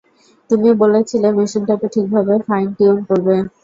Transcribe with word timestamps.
তুমি 0.49 0.69
বলেছিলে, 0.81 1.27
মেশিনটাকে 1.37 1.87
ঠিকভাবে 1.93 2.33
ফাইন-টিউন 2.47 2.97
করবে। 3.07 3.35